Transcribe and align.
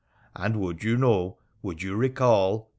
'And 0.35 0.59
would 0.59 0.83
you 0.83 0.97
know, 0.97 1.37
would 1.61 1.83
you 1.83 1.95
recall 1.95 2.69